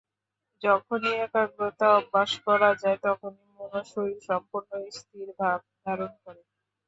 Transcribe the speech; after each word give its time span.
যখনই 0.61 1.13
একাগ্রতা 1.19 1.87
অভ্যাস 1.97 2.31
করা 2.45 2.71
যায়, 2.81 2.99
তখনই 3.05 3.45
মন 3.49 3.71
ও 3.73 3.91
শরীর 3.91 4.19
সম্পূর্ণ 4.29 4.69
স্থিরভাব 4.97 5.57
ধারণ 5.85 6.11
করে। 6.23 6.41